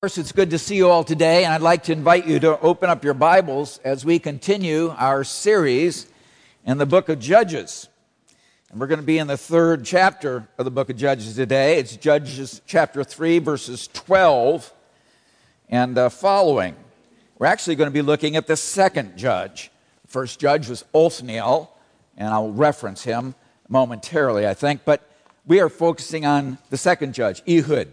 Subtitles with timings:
[0.00, 2.60] course, it's good to see you all today, and I'd like to invite you to
[2.60, 6.06] open up your Bibles as we continue our series
[6.64, 7.88] in the book of Judges.
[8.70, 11.80] And we're going to be in the third chapter of the book of Judges today.
[11.80, 14.72] It's Judges chapter 3, verses 12
[15.68, 16.76] and uh, following.
[17.36, 19.72] We're actually going to be looking at the second judge.
[20.02, 21.76] The first judge was Othniel,
[22.16, 23.34] and I'll reference him
[23.68, 25.10] momentarily, I think, but
[25.44, 27.88] we are focusing on the second judge, Ehud.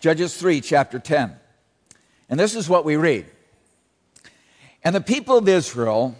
[0.00, 1.39] Judges 3, chapter 10.
[2.30, 3.26] And this is what we read.
[4.84, 6.16] And the people of Israel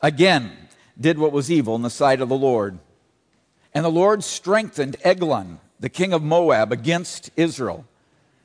[0.00, 0.52] again
[0.98, 2.78] did what was evil in the sight of the Lord.
[3.74, 7.84] And the Lord strengthened Eglon, the king of Moab, against Israel,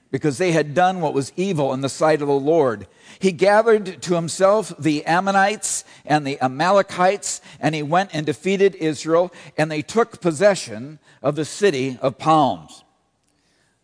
[0.09, 2.87] because they had done what was evil in the sight of the Lord.
[3.19, 9.31] He gathered to himself the Ammonites and the Amalekites, and he went and defeated Israel,
[9.57, 12.83] and they took possession of the city of palms.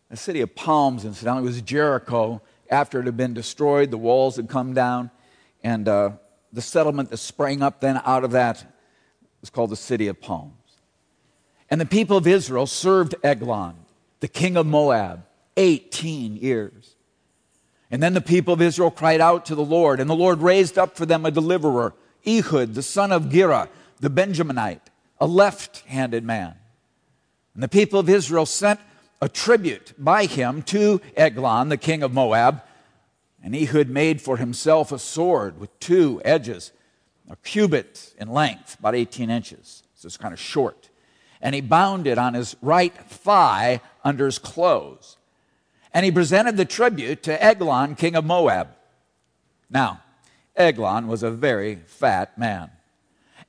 [0.09, 3.91] The city of palms, incidentally, was Jericho after it had been destroyed.
[3.91, 5.12] The walls had come down,
[5.64, 6.11] and uh,
[6.52, 8.66] the settlement that sprang up then out of that
[9.42, 10.53] was called the city of palms.
[11.70, 13.75] And the people of Israel served Eglon,
[14.20, 15.25] the king of Moab,
[15.58, 16.95] 18 years.
[17.89, 20.77] And then the people of Israel cried out to the Lord, and the Lord raised
[20.77, 21.94] up for them a deliverer,
[22.25, 24.81] Ehud, the son of Gera, the Benjaminite,
[25.20, 26.55] a left handed man.
[27.53, 28.80] And the people of Israel sent
[29.24, 32.62] a tribute by him to Eglon, the king of Moab.
[33.42, 36.74] And Ehud made for himself a sword with two edges,
[37.30, 39.84] a cubit in length, about 18 inches.
[39.96, 40.90] So it's kind of short.
[41.42, 45.16] And he bound it on his right thigh under his clothes.
[45.94, 48.76] And he presented the tribute to Eglon, king of Moab.
[49.70, 50.02] Now,
[50.58, 52.72] Eglon was a very fat man.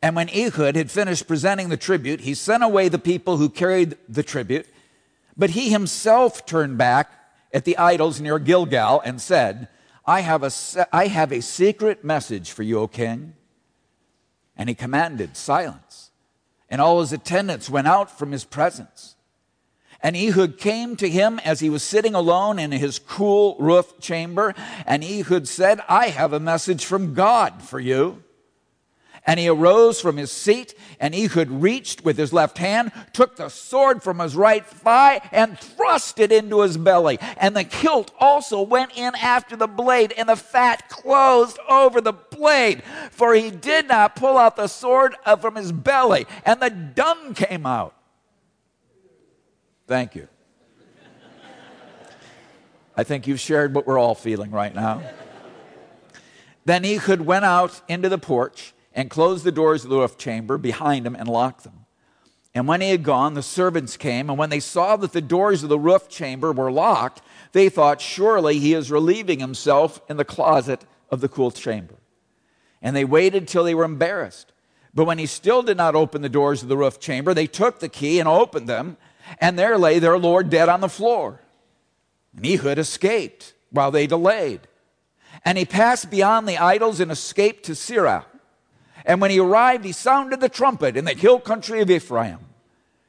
[0.00, 3.96] And when Ehud had finished presenting the tribute, he sent away the people who carried
[4.08, 4.68] the tribute
[5.36, 7.12] but he himself turned back
[7.52, 9.68] at the idols near Gilgal and said,
[10.06, 10.50] I have a,
[10.92, 13.34] I have a secret message for you, O king.
[14.56, 16.10] And he commanded silence.
[16.68, 19.14] And all his attendants went out from his presence.
[20.00, 24.54] And Ehud came to him as he was sitting alone in his cool roof chamber.
[24.86, 28.23] And Ehud said, I have a message from God for you.
[29.26, 33.48] And he arose from his seat, and Ehud reached with his left hand, took the
[33.48, 37.18] sword from his right thigh, and thrust it into his belly.
[37.38, 42.12] And the kilt also went in after the blade, and the fat closed over the
[42.12, 47.32] blade, for he did not pull out the sword from his belly, and the dung
[47.32, 47.94] came out.
[49.86, 50.28] Thank you.
[52.94, 55.02] I think you've shared what we're all feeling right now.
[56.66, 60.56] Then Ehud went out into the porch and closed the doors of the roof chamber
[60.56, 61.84] behind him and locked them.
[62.54, 65.64] And when he had gone, the servants came, and when they saw that the doors
[65.64, 70.24] of the roof chamber were locked, they thought, Surely he is relieving himself in the
[70.24, 71.96] closet of the cool chamber.
[72.80, 74.52] And they waited till they were embarrassed.
[74.94, 77.80] But when he still did not open the doors of the roof chamber, they took
[77.80, 78.96] the key and opened them,
[79.40, 81.40] and there lay their Lord dead on the floor.
[82.36, 84.60] And Ehud escaped while they delayed.
[85.44, 88.24] And he passed beyond the idols and escaped to Seirah.
[89.04, 92.38] And when he arrived, he sounded the trumpet in the hill country of Ephraim.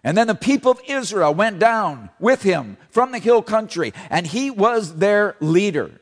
[0.03, 4.27] And then the people of Israel went down with him from the hill country, and
[4.27, 5.99] he was their leader.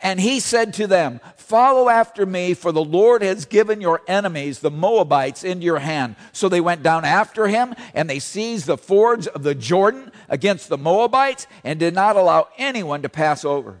[0.00, 4.60] And he said to them, Follow after me, for the Lord has given your enemies,
[4.60, 6.16] the Moabites, into your hand.
[6.32, 10.70] So they went down after him, and they seized the fords of the Jordan against
[10.70, 13.78] the Moabites, and did not allow anyone to pass over.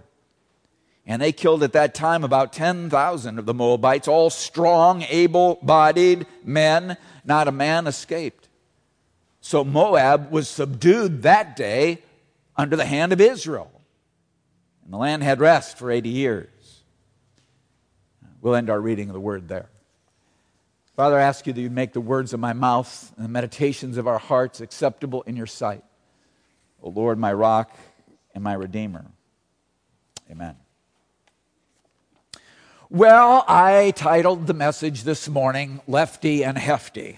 [1.06, 6.26] And they killed at that time about 10,000 of the Moabites, all strong, able bodied
[6.44, 6.96] men.
[7.24, 8.48] Not a man escaped.
[9.40, 12.02] So Moab was subdued that day
[12.56, 13.70] under the hand of Israel.
[14.84, 16.48] And the land had rest for 80 years.
[18.40, 19.68] We'll end our reading of the word there.
[20.94, 23.96] Father, I ask you that you make the words of my mouth and the meditations
[23.96, 25.82] of our hearts acceptable in your sight.
[26.82, 27.74] O Lord, my rock
[28.34, 29.06] and my redeemer.
[30.30, 30.56] Amen.
[32.92, 37.16] Well, I titled the message this morning, Lefty and Hefty.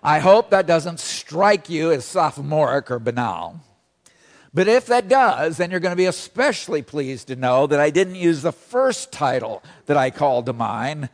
[0.00, 3.58] I hope that doesn't strike you as sophomoric or banal.
[4.54, 7.90] But if that does, then you're going to be especially pleased to know that I
[7.90, 11.08] didn't use the first title that I called to mind,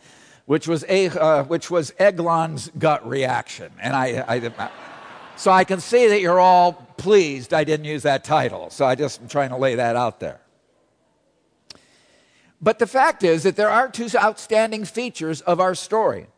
[0.44, 3.72] which was, a, uh, which was Eglon's gut reaction.
[3.80, 4.70] And I, I,
[5.36, 8.68] so I can see that you're all pleased I didn't use that title.
[8.68, 10.40] So I just am trying to lay that out there.
[12.64, 16.28] But the fact is that there are two outstanding features of our story.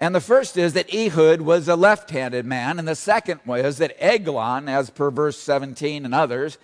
[0.00, 3.76] And the first is that Ehud was a left handed man, and the second was
[3.76, 6.56] that Eglon, as per verse 17 and others,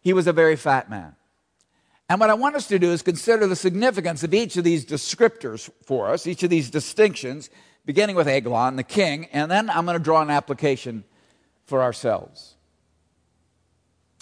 [0.00, 1.14] he was a very fat man.
[2.08, 4.84] And what I want us to do is consider the significance of each of these
[4.84, 7.50] descriptors for us, each of these distinctions,
[7.86, 11.04] beginning with Eglon, the king, and then I'm going to draw an application
[11.66, 12.56] for ourselves.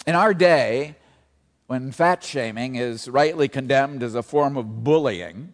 [0.05, 0.97] In our day,
[1.67, 5.51] when fat shaming is rightly condemned as a form of bullying,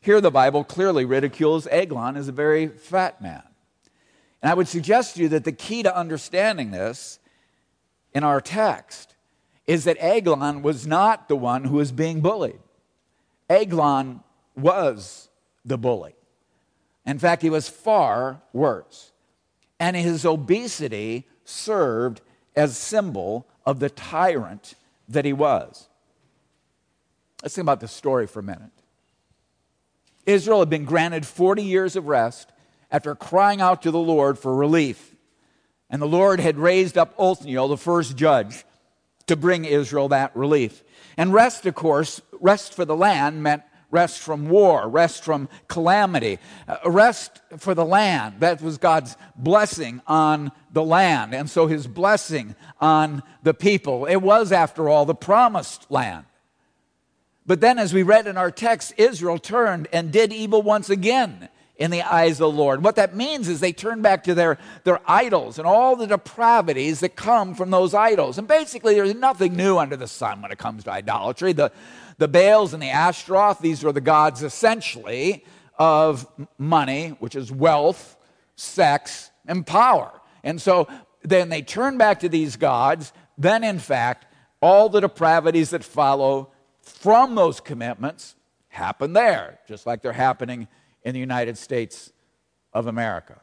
[0.00, 3.42] here the Bible clearly ridicules Eglon as a very fat man.
[4.42, 7.20] And I would suggest to you that the key to understanding this
[8.12, 9.14] in our text
[9.66, 12.58] is that Eglon was not the one who was being bullied.
[13.48, 14.20] Eglon
[14.56, 15.28] was
[15.64, 16.14] the bully.
[17.06, 19.12] In fact, he was far worse.
[19.78, 22.22] And his obesity served
[22.56, 24.74] as symbol of the tyrant
[25.12, 25.88] that he was.
[27.42, 28.70] Let's think about the story for a minute.
[30.26, 32.52] Israel had been granted 40 years of rest
[32.90, 35.16] after crying out to the Lord for relief.
[35.90, 38.64] And the Lord had raised up Othniel, the first judge,
[39.26, 40.82] to bring Israel that relief.
[41.16, 43.62] And rest, of course, rest for the land meant
[43.92, 48.40] rest from war, rest from calamity, uh, rest for the land.
[48.40, 54.06] That was God's blessing on the land, and so his blessing on the people.
[54.06, 56.24] It was, after all, the promised land.
[57.46, 61.48] But then, as we read in our text, Israel turned and did evil once again
[61.76, 62.84] in the eyes of the Lord.
[62.84, 67.00] What that means is they turn back to their, their idols and all the depravities
[67.00, 68.38] that come from those idols.
[68.38, 71.52] And basically, there's nothing new under the sun when it comes to idolatry.
[71.52, 71.72] The,
[72.22, 75.44] the Baals and the Ashtaroth, these were the gods essentially
[75.76, 76.24] of
[76.56, 78.16] money, which is wealth,
[78.54, 80.20] sex, and power.
[80.44, 80.86] And so
[81.24, 83.12] then they turn back to these gods.
[83.36, 84.26] Then, in fact,
[84.60, 88.36] all the depravities that follow from those commitments
[88.68, 90.68] happen there, just like they're happening
[91.02, 92.12] in the United States
[92.72, 93.40] of America.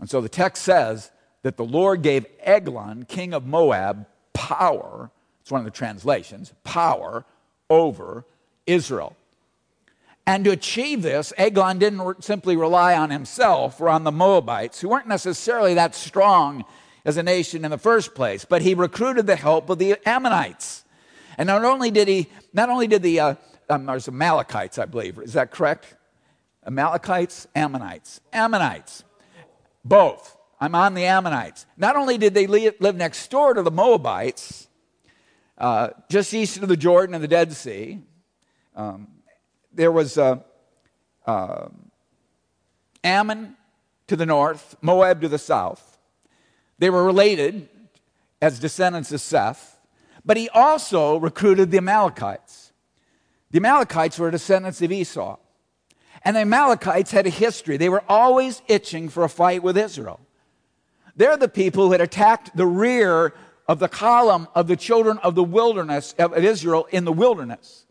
[0.00, 1.10] And so the text says
[1.42, 5.10] that the Lord gave Eglon, king of Moab, power.
[5.48, 7.24] It's one of the translations power
[7.70, 8.26] over
[8.66, 9.16] Israel.
[10.26, 14.90] And to achieve this, Eglon didn't simply rely on himself or on the Moabites, who
[14.90, 16.66] weren't necessarily that strong
[17.06, 20.84] as a nation in the first place, but he recruited the help of the Ammonites.
[21.38, 23.34] And not only did he, not only did the, uh,
[23.70, 25.94] um, there's Amalekites, I believe, is that correct?
[26.66, 28.20] Amalekites, Ammonites.
[28.34, 29.02] Ammonites.
[29.82, 30.36] Both.
[30.60, 31.64] I'm on the Ammonites.
[31.78, 34.67] Not only did they live next door to the Moabites,
[35.58, 38.00] uh, just east of the Jordan and the Dead Sea,
[38.76, 39.08] um,
[39.72, 40.38] there was uh,
[41.26, 41.68] uh,
[43.02, 43.56] Ammon
[44.06, 45.98] to the north, Moab to the south.
[46.78, 47.68] They were related
[48.40, 49.78] as descendants of Seth,
[50.24, 52.72] but he also recruited the Amalekites.
[53.50, 55.38] The Amalekites were descendants of Esau.
[56.22, 57.76] And the Amalekites had a history.
[57.76, 60.20] They were always itching for a fight with Israel.
[61.16, 63.34] They're the people who had attacked the rear
[63.68, 67.84] of the column of the children of the wilderness of Israel in the wilderness.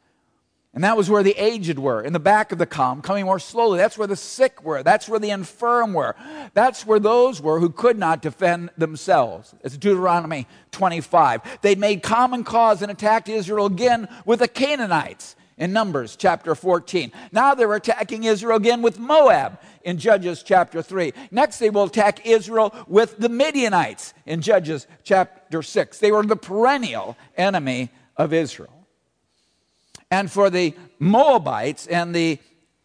[0.74, 3.40] And that was where the aged were, in the back of the column, coming more
[3.40, 3.80] slowly.
[3.80, 4.84] That's where the sick were.
[4.84, 6.16] That's where the infirm were.
[6.54, 9.56] That's where those were who could not defend themselves.
[9.64, 11.62] It's Deuteronomy 25.
[11.62, 17.12] They made common cause and attacked Israel again with the Canaanites in Numbers chapter 14.
[17.32, 21.14] Now they're attacking Israel again with Moab in Judges chapter 3.
[21.32, 26.00] Next, they will attack Israel with the Midianites in Judges chapter 6.
[26.00, 28.88] They were the perennial enemy of Israel.
[30.12, 32.40] And for the Moabites and the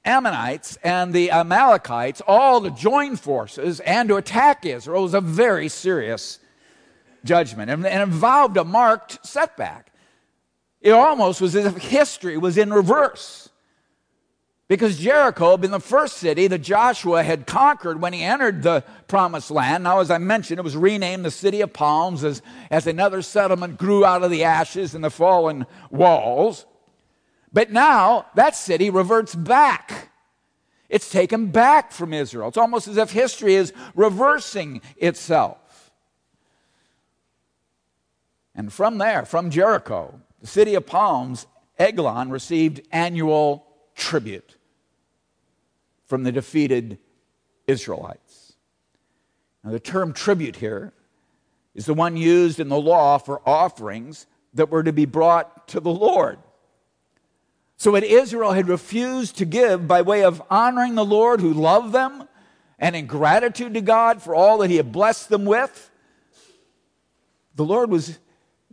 [0.04, 5.68] Ammonites and the Amalekites, all to join forces and to attack Israel was a very
[5.68, 6.40] serious
[7.24, 9.91] judgment and, involved a marked setback.
[10.82, 13.48] It almost was as if history was in reverse.
[14.66, 18.82] Because Jericho had been the first city that Joshua had conquered when he entered the
[19.06, 19.84] promised land.
[19.84, 23.78] Now, as I mentioned, it was renamed the City of Palms as, as another settlement
[23.78, 26.66] grew out of the ashes and the fallen walls.
[27.52, 30.10] But now that city reverts back.
[30.88, 32.48] It's taken back from Israel.
[32.48, 35.90] It's almost as if history is reversing itself.
[38.54, 41.46] And from there, from Jericho, the city of Palms,
[41.78, 44.56] Eglon received annual tribute
[46.04, 46.98] from the defeated
[47.68, 48.54] Israelites.
[49.62, 50.92] Now, the term tribute here
[51.76, 55.80] is the one used in the law for offerings that were to be brought to
[55.80, 56.38] the Lord.
[57.76, 61.92] So, what Israel had refused to give by way of honoring the Lord who loved
[61.92, 62.28] them
[62.80, 65.90] and in gratitude to God for all that He had blessed them with,
[67.54, 68.18] the Lord was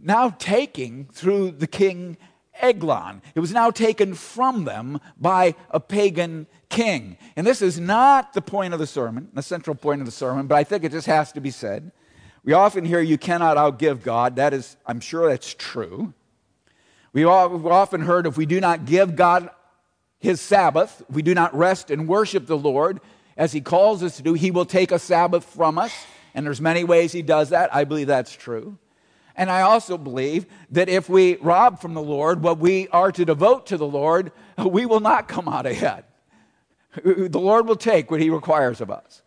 [0.01, 2.18] now taking through the king
[2.62, 3.22] Eglon.
[3.36, 7.18] It was now taken from them by a pagan king.
[7.36, 10.48] And this is not the point of the sermon, the central point of the sermon,
[10.48, 11.91] but I think it just has to be said.
[12.44, 14.36] We often hear you cannot outgive God.
[14.36, 16.13] That is, I'm sure that's true.
[17.13, 19.50] We've often heard if we do not give God
[20.20, 23.00] his Sabbath, we do not rest and worship the Lord
[23.39, 25.94] as he calls us to do, he will take a Sabbath from us.
[26.36, 27.74] And there's many ways he does that.
[27.74, 28.77] I believe that's true.
[29.39, 33.24] And I also believe that if we rob from the Lord what we are to
[33.24, 36.03] devote to the Lord, we will not come out ahead.
[37.01, 39.22] The Lord will take what he requires of us.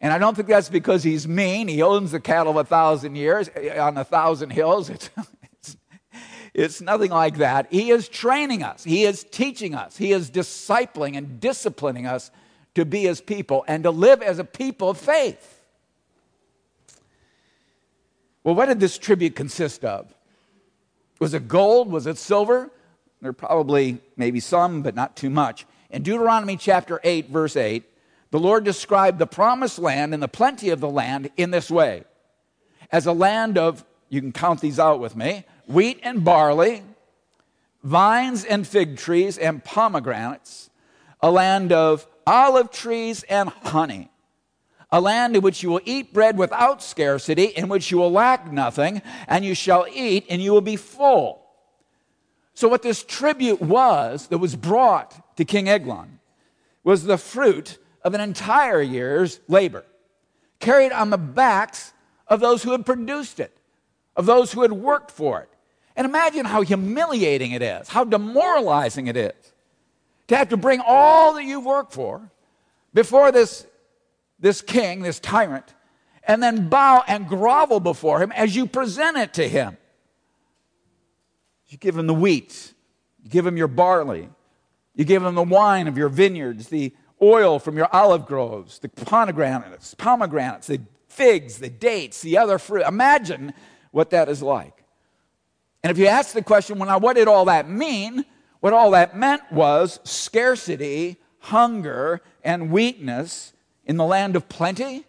[0.00, 1.68] And I don't think that's because he's mean.
[1.68, 4.88] He owns the cattle of a thousand years eh, on a thousand hills.
[4.88, 5.10] It's,
[5.42, 5.76] it's,
[6.54, 7.66] it's nothing like that.
[7.70, 12.30] He is training us, he is teaching us, he is discipling and disciplining us
[12.74, 15.61] to be his people and to live as a people of faith.
[18.44, 20.12] Well, what did this tribute consist of?
[21.20, 21.90] Was it gold?
[21.90, 22.70] Was it silver?
[23.20, 25.64] There probably maybe some, but not too much.
[25.90, 27.84] In Deuteronomy chapter 8, verse 8,
[28.32, 32.04] the Lord described the promised land and the plenty of the land in this way
[32.92, 36.82] as a land of, you can count these out with me, wheat and barley,
[37.82, 40.70] vines and fig trees and pomegranates,
[41.20, 44.10] a land of olive trees and honey
[44.92, 48.52] a land in which you will eat bread without scarcity, in which you will lack
[48.52, 51.42] nothing, and you shall eat and you will be full.
[52.52, 56.20] So, what this tribute was that was brought to King Eglon
[56.84, 59.84] was the fruit of an entire year's labor,
[60.60, 61.94] carried on the backs
[62.28, 63.56] of those who had produced it,
[64.14, 65.48] of those who had worked for it.
[65.96, 69.52] And imagine how humiliating it is, how demoralizing it is
[70.28, 72.30] to have to bring all that you've worked for
[72.92, 73.66] before this
[74.42, 75.72] this king, this tyrant,
[76.24, 79.78] and then bow and grovel before him as you present it to him.
[81.68, 82.74] You give him the wheat,
[83.22, 84.28] you give him your barley,
[84.94, 88.90] you give him the wine of your vineyards, the oil from your olive groves, the
[88.90, 92.84] pomegranates, pomegranates, the figs, the dates, the other fruit.
[92.86, 93.54] Imagine
[93.92, 94.84] what that is like.
[95.82, 98.24] And if you ask the question, well, now what did all that mean?
[98.60, 103.52] What all that meant was scarcity, hunger, and weakness
[103.84, 105.04] in the land of plenty,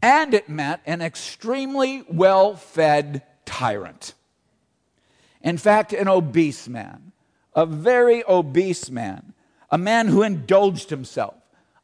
[0.00, 4.14] and it meant an extremely well fed tyrant.
[5.42, 7.12] In fact, an obese man,
[7.54, 9.34] a very obese man,
[9.70, 11.34] a man who indulged himself,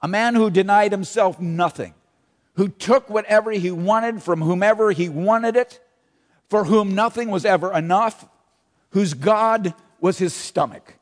[0.03, 1.95] a man who denied himself nothing,
[2.55, 5.81] who took whatever he wanted from whomever he wanted it,
[6.49, 8.29] for whom nothing was ever enough,
[8.91, 10.99] whose God was his stomach,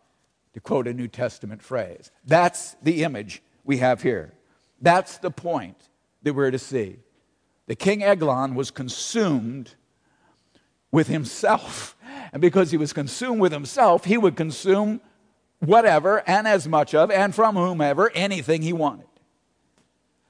[0.54, 2.10] to quote a New Testament phrase.
[2.24, 4.32] That's the image we have here.
[4.80, 5.76] That's the point
[6.22, 6.98] that we're to see.
[7.66, 9.74] The king Eglon was consumed
[10.90, 11.96] with himself.
[12.34, 15.02] And because he was consumed with himself, he would consume
[15.58, 19.04] whatever and as much of and from whomever anything he wanted.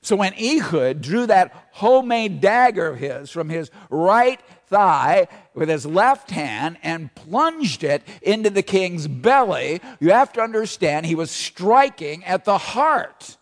[0.02, 5.86] So when Ehud drew that homemade dagger of his from his right thigh with his
[5.86, 11.30] left hand and plunged it into the king's belly, you have to understand he was
[11.30, 13.36] striking at the heart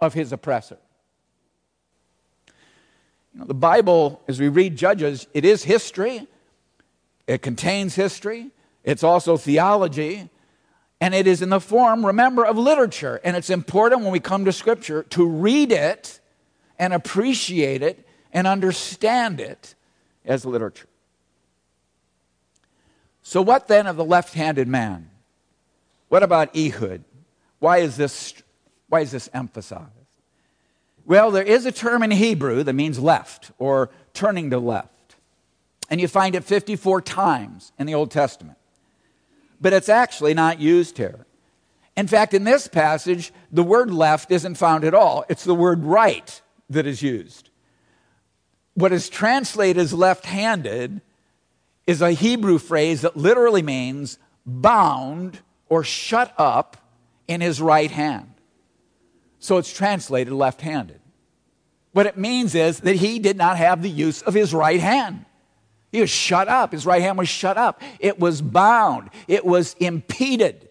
[0.00, 0.78] of his oppressor.
[3.32, 6.26] You know, the Bible, as we read Judges, it is history,
[7.28, 8.50] it contains history,
[8.82, 10.30] it's also theology,
[11.04, 13.20] and it is in the form, remember, of literature.
[13.22, 16.18] And it's important when we come to Scripture to read it
[16.78, 19.74] and appreciate it and understand it
[20.24, 20.88] as literature.
[23.22, 25.10] So, what then of the left handed man?
[26.08, 27.04] What about Ehud?
[27.58, 28.32] Why is, this,
[28.88, 29.90] why is this emphasized?
[31.04, 35.16] Well, there is a term in Hebrew that means left or turning to left.
[35.90, 38.56] And you find it 54 times in the Old Testament
[39.60, 41.26] but it's actually not used here.
[41.96, 45.24] In fact, in this passage, the word left isn't found at all.
[45.28, 47.50] It's the word right that is used.
[48.74, 51.00] What is translated as left handed
[51.86, 56.76] is a Hebrew phrase that literally means bound or shut up
[57.28, 58.32] in his right hand.
[59.38, 61.00] So it's translated left handed.
[61.92, 65.26] What it means is that he did not have the use of his right hand.
[65.94, 66.72] He was shut up.
[66.72, 67.80] His right hand was shut up.
[68.00, 69.10] It was bound.
[69.28, 70.68] It was impeded.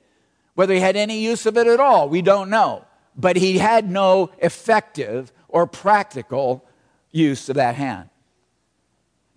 [0.56, 2.84] Whether he had any use of it at all, we don't know.
[3.16, 6.66] But he had no effective or practical
[7.12, 8.10] use of that hand.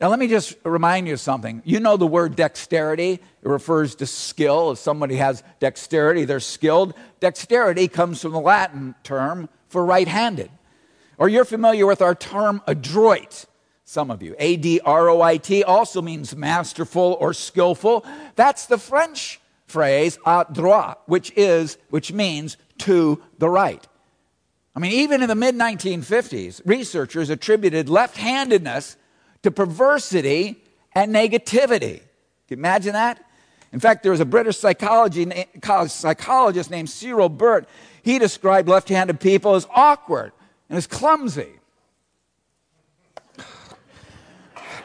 [0.00, 1.62] Now, let me just remind you of something.
[1.64, 4.73] You know the word dexterity, it refers to skill.
[4.73, 6.95] If somebody has dexterity, they're skilled.
[7.21, 10.50] Dexterity comes from the Latin term for right handed.
[11.16, 13.47] Or you're familiar with our term adroit
[13.87, 14.35] some of you.
[14.38, 18.05] A D R O I T also means masterful or skillful.
[18.35, 23.87] That's the French phrase à adroit, which is which means to the right.
[24.75, 28.97] I mean, even in the mid 1950s, researchers attributed left handedness
[29.43, 30.62] to perversity
[30.93, 32.00] and negativity.
[32.49, 33.23] Can you imagine that?
[33.73, 35.26] In fact, there was a British psychology,
[35.87, 37.69] psychologist named Cyril Burt.
[38.02, 40.33] He described left handed people as awkward
[40.69, 41.49] and as clumsy.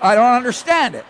[0.01, 1.05] I don't understand it.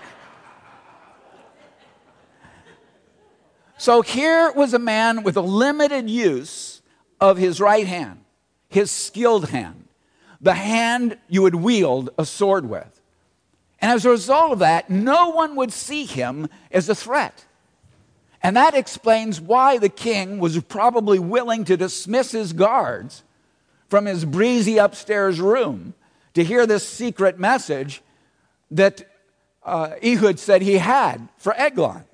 [3.78, 6.82] So here was a man with a limited use
[7.20, 8.24] of his right hand,
[8.70, 9.88] his skilled hand,
[10.40, 13.02] the hand you would wield a sword with.
[13.80, 17.46] And as a result of that, no one would see him as a threat.
[18.44, 23.24] And that explains why the king was probably willing to dismiss his guards
[23.88, 25.94] from his breezy upstairs room
[26.34, 28.02] to hear this secret message
[28.72, 29.08] that
[29.64, 32.06] uh, Ehud said he had for Eglon.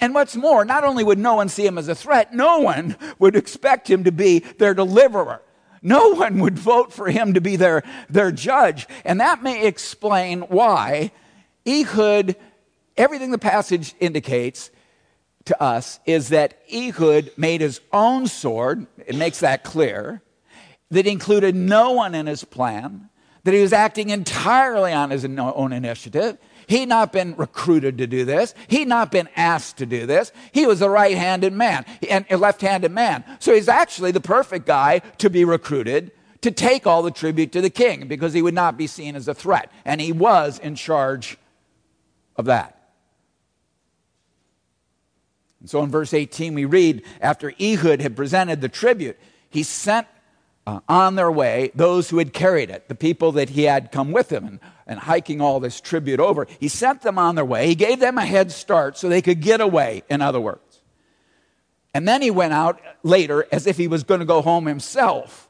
[0.00, 2.96] And what's more, not only would no one see him as a threat, no one
[3.18, 5.42] would expect him to be their deliverer.
[5.82, 8.86] No one would vote for him to be their, their judge.
[9.04, 11.12] And that may explain why
[11.66, 12.36] Ehud,
[12.96, 14.70] everything the passage indicates
[15.46, 18.86] to us is that Ehud made his own sword.
[19.06, 20.22] It makes that clear.
[20.90, 23.09] That included no one in his plan,
[23.44, 26.38] that he was acting entirely on his own initiative.
[26.66, 28.54] He'd not been recruited to do this.
[28.68, 30.30] He'd not been asked to do this.
[30.52, 33.24] He was a right handed man and a left handed man.
[33.40, 37.60] So he's actually the perfect guy to be recruited to take all the tribute to
[37.60, 39.70] the king because he would not be seen as a threat.
[39.84, 41.36] And he was in charge
[42.36, 42.76] of that.
[45.60, 49.18] And so in verse 18, we read after Ehud had presented the tribute,
[49.50, 50.06] he sent
[50.70, 54.12] uh, on their way those who had carried it, the people that he had come
[54.12, 56.46] with him and, and hiking all this tribute over.
[56.60, 57.66] He sent them on their way.
[57.66, 60.80] He gave them a head start so they could get away, in other words.
[61.92, 65.48] And then he went out later as if he was going to go home himself.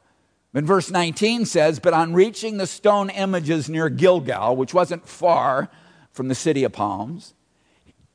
[0.55, 5.69] And verse 19 says, But on reaching the stone images near Gilgal, which wasn't far
[6.13, 7.35] from the city of palms,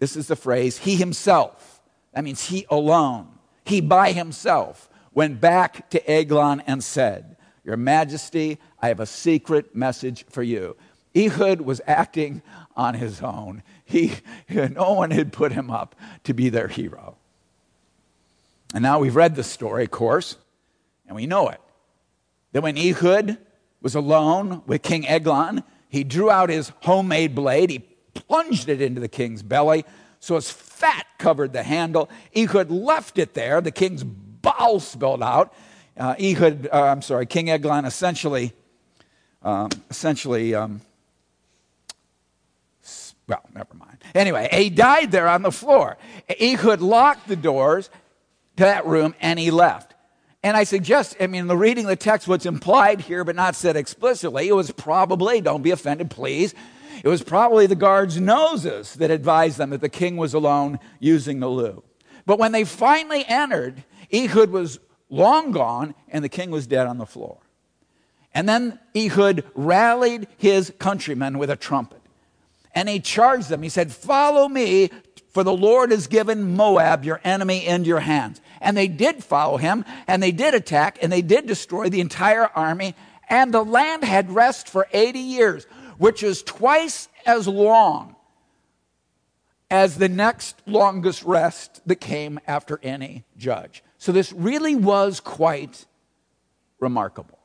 [0.01, 1.81] this is the phrase, he himself,
[2.13, 3.29] that means he alone,
[3.65, 9.75] he by himself, went back to Eglon and said, Your Majesty, I have a secret
[9.75, 10.77] message for you.
[11.17, 12.43] Ehud was acting
[12.77, 13.63] on his own.
[13.85, 14.13] He,
[14.51, 17.17] no one had put him up to be their hero.
[18.75, 20.37] And now we've read the story, of course,
[21.07, 21.61] and we know it.
[22.53, 23.39] That when Ehud
[23.81, 29.01] was alone with King Eglon, he drew out his homemade blade, he plunged it into
[29.01, 29.87] the king's belly,
[30.21, 32.11] so his fat covered the handle.
[32.37, 33.63] Ehud left it there.
[33.63, 34.05] The king's
[34.47, 35.53] bowels spilled out.
[35.97, 38.53] Uh, Ehud, uh, I'm sorry, King Eglon essentially,
[39.43, 40.81] um, essentially, um,
[43.27, 43.99] well, never mind.
[44.15, 45.97] Anyway, he died there on the floor.
[46.41, 47.91] Ehud locked the doors
[48.57, 49.95] to that room and he left.
[50.45, 53.75] And I suggest, I mean, the reading the text, what's implied here but not said
[53.75, 56.55] explicitly, it was probably, don't be offended, please,
[57.03, 61.41] it was probably the guards' noses that advised them that the king was alone using
[61.41, 61.83] the loo.
[62.27, 66.99] But when they finally entered, Ehud was long gone, and the king was dead on
[66.99, 67.39] the floor.
[68.35, 72.03] And then Ehud rallied his countrymen with a trumpet.
[72.75, 73.63] And he charged them.
[73.63, 74.91] He said, Follow me,
[75.31, 78.41] for the Lord has given Moab, your enemy, into your hands.
[78.61, 82.51] And they did follow him, and they did attack, and they did destroy the entire
[82.55, 82.95] army.
[83.29, 85.65] And the land had rest for 80 years,
[85.97, 88.17] which is twice as long
[89.71, 93.83] as the next longest rest that came after any judge.
[93.99, 95.87] So this really was quite
[96.81, 97.39] remarkable.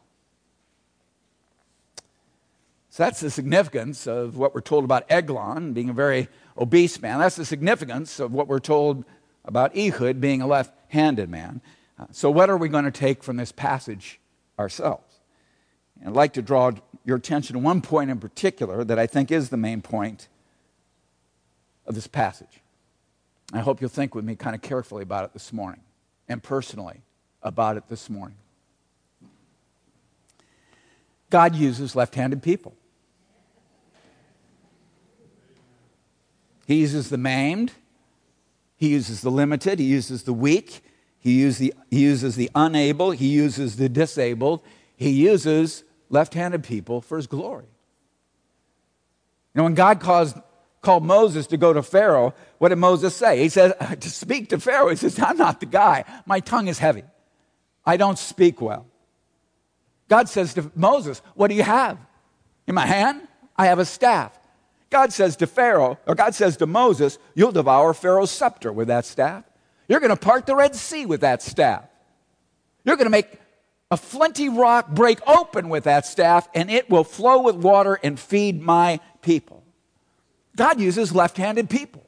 [2.89, 7.19] So that's the significance of what we're told about Eglon being a very obese man.
[7.19, 9.05] That's the significance of what we're told
[9.45, 11.61] about Ehud being a left handed man.
[11.97, 14.19] Uh, so, what are we going to take from this passage
[14.59, 15.19] ourselves?
[15.99, 16.71] And I'd like to draw
[17.05, 20.27] your attention to one point in particular that I think is the main point
[21.85, 22.59] of this passage.
[23.53, 25.81] I hope you'll think with me kind of carefully about it this morning
[26.27, 27.01] and personally
[27.41, 28.37] about it this morning.
[31.29, 32.75] God uses left handed people.
[36.67, 37.71] He uses the maimed,
[38.77, 40.83] He uses the limited, He uses the weak,
[41.19, 44.61] He, use the, he uses the unable, He uses the disabled,
[44.95, 47.65] He uses left handed people for His glory.
[49.53, 50.37] You know, when God caused
[50.81, 53.39] called Moses to go to Pharaoh, what did Moses say?
[53.39, 56.05] He says, uh, to speak to Pharaoh, he says, I'm not the guy.
[56.25, 57.03] My tongue is heavy.
[57.85, 58.87] I don't speak well.
[60.09, 61.97] God says to Moses, What do you have?
[62.67, 64.37] In my hand, I have a staff.
[64.89, 69.05] God says to Pharaoh, or God says to Moses, You'll devour Pharaoh's scepter with that
[69.05, 69.45] staff.
[69.87, 71.85] You're going to part the Red Sea with that staff.
[72.83, 73.39] You're going to make
[73.89, 78.19] a flinty rock break open with that staff, and it will flow with water and
[78.19, 79.60] feed my people.
[80.55, 82.05] God uses left handed people.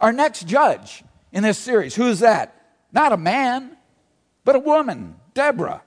[0.00, 2.54] Our next judge in this series, who's that?
[2.92, 3.76] Not a man,
[4.44, 5.82] but a woman, Deborah.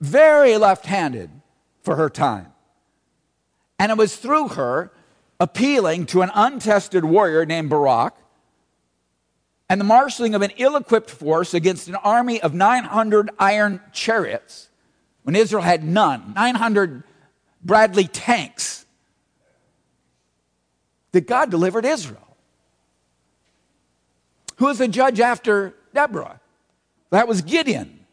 [0.00, 1.30] Very left handed
[1.82, 2.52] for her time.
[3.78, 4.92] And it was through her
[5.38, 8.14] appealing to an untested warrior named Barak
[9.68, 14.68] and the marshaling of an ill equipped force against an army of 900 iron chariots
[15.24, 17.02] when Israel had none, 900
[17.62, 18.85] Bradley tanks,
[21.12, 22.36] that God delivered Israel.
[24.56, 26.40] Who was the judge after Deborah?
[27.10, 28.06] That was Gideon.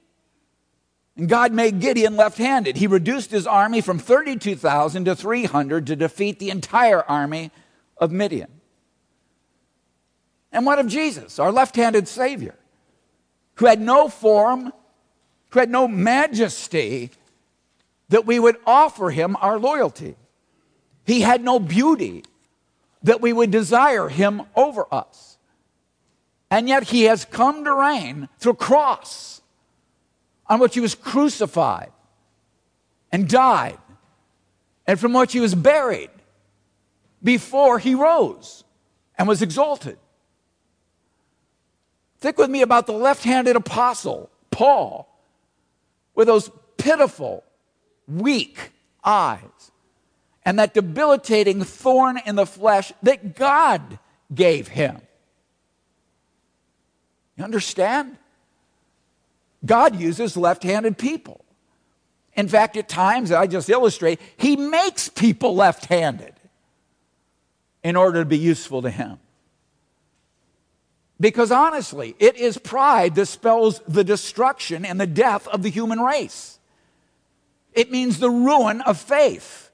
[1.15, 2.77] And God made Gideon left handed.
[2.77, 7.51] He reduced his army from 32,000 to 300 to defeat the entire army
[7.97, 8.49] of Midian.
[10.51, 12.55] And what of Jesus, our left handed Savior,
[13.55, 14.71] who had no form,
[15.49, 17.11] who had no majesty
[18.09, 20.15] that we would offer him our loyalty?
[21.05, 22.23] He had no beauty
[23.03, 25.37] that we would desire him over us.
[26.49, 29.41] And yet he has come to reign through a cross
[30.47, 31.91] on which he was crucified
[33.11, 33.77] and died,
[34.87, 36.09] and from which he was buried
[37.23, 38.63] before he rose
[39.17, 39.97] and was exalted.
[42.19, 45.09] Think with me about the left handed apostle, Paul,
[46.15, 47.43] with those pitiful,
[48.07, 48.71] weak
[49.03, 49.71] eyes
[50.45, 53.99] and that debilitating thorn in the flesh that God
[54.33, 55.01] gave him.
[57.37, 58.17] You understand?
[59.65, 61.43] God uses left handed people.
[62.35, 66.33] In fact, at times, I just illustrate, he makes people left handed
[67.83, 69.19] in order to be useful to him.
[71.19, 75.99] Because honestly, it is pride that spells the destruction and the death of the human
[75.99, 76.59] race.
[77.73, 79.69] It means the ruin of faith.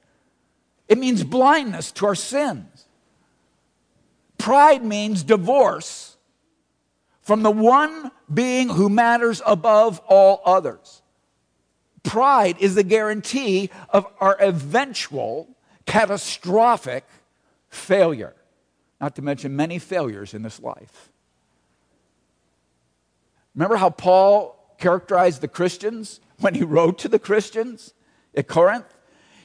[0.89, 2.87] It means blindness to our sins.
[4.39, 6.17] Pride means divorce
[7.21, 11.03] from the one being who matters above all others.
[12.01, 15.47] Pride is the guarantee of our eventual
[15.85, 17.05] catastrophic
[17.69, 18.33] failure,
[18.99, 21.11] not to mention many failures in this life.
[23.53, 27.93] Remember how Paul characterized the Christians when he wrote to the Christians
[28.33, 28.85] at Corinth?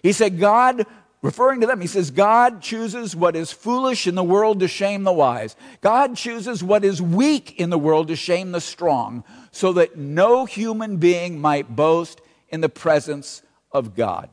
[0.03, 0.87] He said, God,
[1.25, 5.03] referring to them, he says, God chooses what is foolish in the world to shame
[5.03, 5.57] the wise.
[5.81, 10.45] God chooses what is weak in the world to shame the strong, so that no
[10.45, 14.29] human being might boast in the presence of God.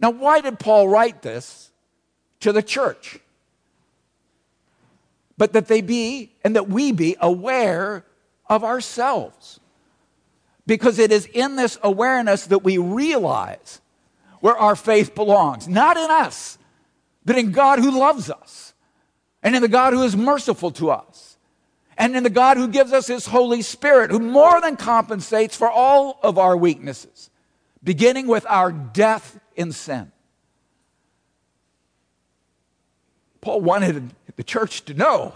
[0.00, 1.70] Now, why did Paul write this
[2.40, 3.20] to the church?
[5.42, 8.04] but that they be and that we be aware
[8.48, 9.58] of ourselves.
[10.68, 13.80] Because it is in this awareness that we realize
[14.42, 16.58] where our faith belongs, not in us,
[17.24, 18.74] but in God who loves us,
[19.40, 21.38] and in the God who is merciful to us,
[21.96, 25.70] and in the God who gives us His Holy Spirit, who more than compensates for
[25.70, 27.30] all of our weaknesses,
[27.84, 30.10] beginning with our death in sin.
[33.40, 35.32] Paul wanted the church to know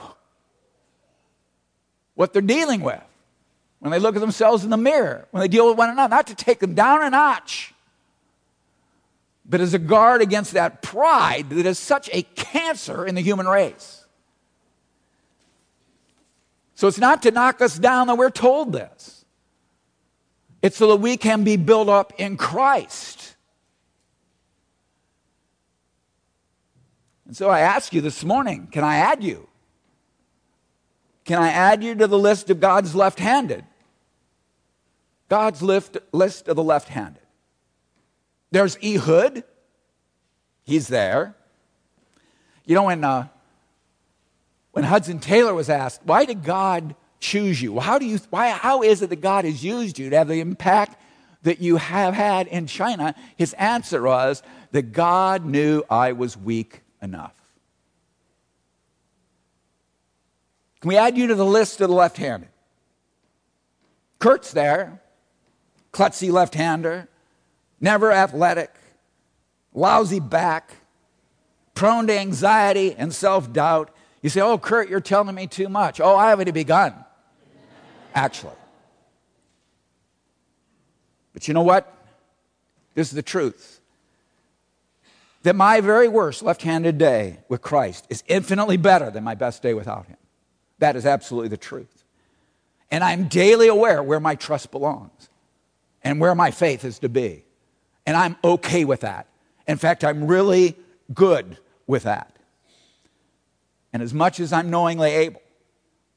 [2.16, 3.04] what they're dealing with
[3.78, 6.26] when they look at themselves in the mirror, when they deal with one another, not
[6.26, 7.72] to take them down a notch,
[9.48, 13.46] but as a guard against that pride that is such a cancer in the human
[13.46, 14.04] race.
[16.74, 19.24] So it's not to knock us down that we're told this.
[20.62, 23.36] It's so that we can be built up in Christ.
[27.26, 29.48] And so I ask you this morning can I add you?
[31.24, 33.64] Can I add you to the list of God's left handed?
[35.28, 35.96] God's list,
[36.48, 37.25] of the left handed.
[38.50, 39.44] There's Ehud,
[40.64, 41.34] he's there.
[42.64, 43.28] You know, when, uh,
[44.72, 47.78] when Hudson Taylor was asked, why did God choose you?
[47.80, 50.40] How, do you why, how is it that God has used you to have the
[50.40, 51.00] impact
[51.42, 53.14] that you have had in China?
[53.36, 57.32] His answer was that God knew I was weak enough.
[60.80, 62.50] Can we add you to the list of the left handed?
[64.18, 65.00] Kurt's there,
[65.92, 67.08] klutzy left hander,
[67.80, 68.74] never athletic,
[69.74, 70.72] lousy back,
[71.74, 73.94] prone to anxiety and self doubt.
[74.22, 76.00] You say, Oh, Kurt, you're telling me too much.
[76.00, 76.94] Oh, I haven't begun,
[78.14, 78.52] actually.
[81.32, 81.92] But you know what?
[82.94, 83.76] This is the truth
[85.46, 89.62] that my very worst left handed day with Christ is infinitely better than my best
[89.62, 90.16] day without Him.
[90.80, 92.04] That is absolutely the truth.
[92.90, 95.28] And I'm daily aware where my trust belongs
[96.02, 97.44] and where my faith is to be.
[98.06, 99.26] And I'm okay with that.
[99.66, 100.76] In fact, I'm really
[101.12, 102.36] good with that.
[103.92, 105.42] And as much as I'm knowingly able,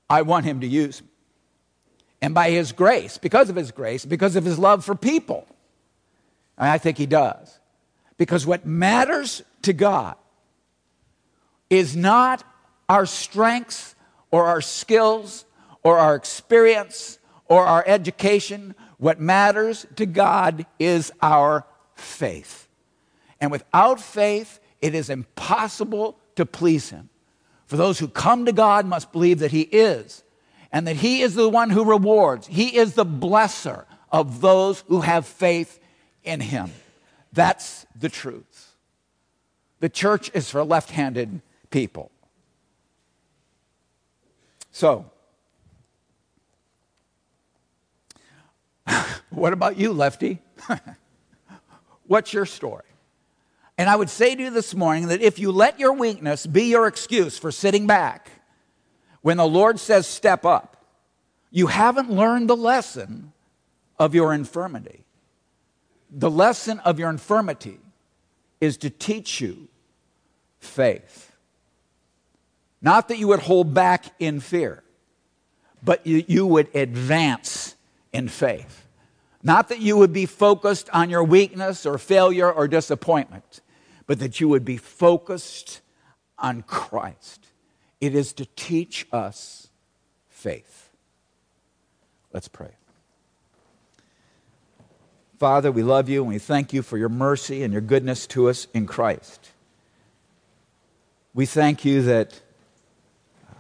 [0.10, 1.08] I want Him to use me.
[2.22, 5.48] And by His grace, because of His grace, because of His love for people,
[6.58, 7.60] I think He does.
[8.18, 10.16] Because what matters to God
[11.70, 12.44] is not
[12.88, 13.96] our strengths
[14.32, 15.46] or our skills
[15.84, 18.76] or our experience or our education.
[18.98, 21.66] What matters to God is our
[22.00, 22.68] faith.
[23.40, 27.10] And without faith, it is impossible to please Him.
[27.66, 30.24] For those who come to God must believe that He is,
[30.72, 32.48] and that He is the one who rewards.
[32.48, 35.80] He is the blesser of those who have faith
[36.24, 36.72] in Him.
[37.32, 38.76] That's the truth.
[39.80, 42.12] The church is for left handed people.
[44.72, 45.12] So,
[49.30, 50.40] what about you, lefty?
[52.10, 52.86] What's your story?
[53.78, 56.64] And I would say to you this morning that if you let your weakness be
[56.64, 58.32] your excuse for sitting back
[59.22, 60.84] when the Lord says step up,
[61.52, 63.32] you haven't learned the lesson
[64.00, 65.06] of your infirmity.
[66.10, 67.78] The lesson of your infirmity
[68.60, 69.68] is to teach you
[70.58, 71.32] faith.
[72.82, 74.82] Not that you would hold back in fear,
[75.84, 77.76] but you, you would advance
[78.12, 78.88] in faith.
[79.42, 83.62] Not that you would be focused on your weakness or failure or disappointment,
[84.06, 85.82] but that you would be focused
[86.38, 87.48] on Christ.
[88.02, 89.70] It is to teach us
[90.30, 90.90] faith.
[92.34, 92.72] Let's pray.
[95.38, 98.50] Father, we love you and we thank you for your mercy and your goodness to
[98.50, 99.52] us in Christ.
[101.34, 102.42] We thank you that
[103.50, 103.54] uh,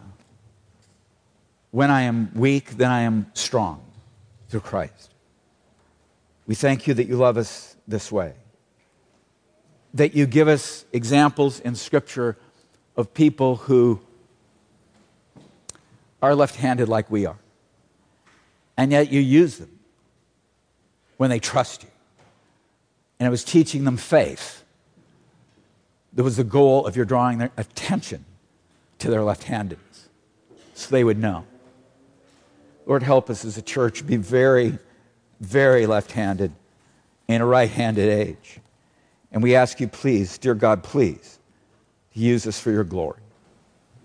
[1.71, 3.81] when I am weak, then I am strong
[4.49, 5.13] through Christ.
[6.49, 8.33] We thank you that you love us this way,
[9.93, 12.38] that you give us examples in Scripture
[12.97, 14.01] of people who
[16.23, 17.38] are left handed like we are,
[18.75, 19.69] and yet you use them
[21.17, 21.89] when they trust you.
[23.19, 24.63] And it was teaching them faith
[26.13, 28.25] that was the goal of your drawing their attention
[28.97, 30.09] to their left handedness
[30.73, 31.45] so they would know.
[32.88, 34.79] Lord, help us as a church be very,
[35.39, 36.52] very left handed
[37.28, 38.60] in a right handed age.
[39.32, 41.39] And we ask you, please, dear God, please,
[42.13, 43.21] use us for your glory.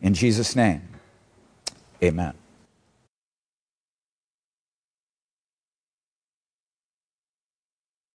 [0.03, 0.83] In Jesus' name,
[2.03, 2.35] amen.